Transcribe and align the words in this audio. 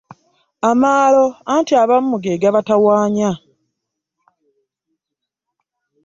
Amaalo 0.69 1.25
anti 1.53 1.73
abamu 1.83 2.15
ge 2.23 2.33
gabatawaanya. 2.41 3.29